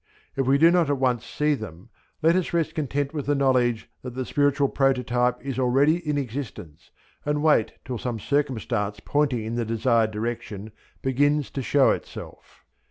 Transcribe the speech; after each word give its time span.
If 0.35 0.47
we 0.47 0.57
do 0.57 0.71
not 0.71 0.89
at 0.89 0.97
once 0.97 1.23
see 1.27 1.53
them, 1.53 1.89
let 2.23 2.35
us 2.35 2.53
rest 2.53 2.73
content 2.73 3.13
with 3.13 3.27
the 3.27 3.35
knowledge 3.35 3.87
that 4.01 4.15
the 4.15 4.25
spiritual 4.25 4.67
prototype 4.67 5.39
is 5.45 5.59
already 5.59 5.97
in 5.97 6.17
existence 6.17 6.89
and 7.23 7.43
wait 7.43 7.73
till 7.85 7.99
some 7.99 8.17
circumstance 8.17 8.99
pointing 8.99 9.45
in 9.45 9.53
the 9.53 9.63
desired 9.63 10.09
direction 10.09 10.71
begins 11.03 11.51
to 11.51 11.61
show 11.61 11.91
itself. 11.91 12.65